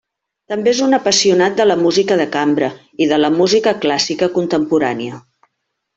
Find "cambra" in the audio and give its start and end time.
2.37-2.71